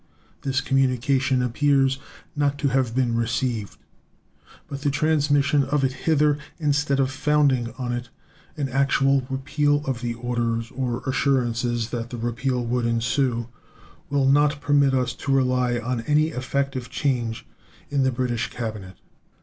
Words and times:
This 0.41 0.61
communication 0.61 1.43
appears 1.43 1.99
not 2.35 2.57
to 2.57 2.69
have 2.69 2.95
been 2.95 3.15
received; 3.15 3.77
but 4.67 4.81
the 4.81 4.89
transmission 4.89 5.63
of 5.63 5.83
it 5.83 5.93
hither, 5.93 6.39
instead 6.57 6.99
of 6.99 7.11
founding 7.11 7.71
on 7.77 7.93
it 7.93 8.09
an 8.57 8.67
actual 8.69 9.27
repeal 9.29 9.85
of 9.85 10.01
the 10.01 10.15
orders 10.15 10.71
or 10.71 11.03
assurances 11.05 11.91
that 11.91 12.09
the 12.09 12.17
repeal 12.17 12.65
would 12.65 12.87
ensue, 12.87 13.47
will 14.09 14.27
not 14.27 14.59
permit 14.59 14.95
us 14.95 15.13
to 15.13 15.31
rely 15.31 15.77
on 15.77 16.01
any 16.07 16.29
effective 16.29 16.89
change 16.89 17.45
in 17.91 18.01
the 18.01 18.11
British 18.11 18.49
cabinet. 18.49 18.97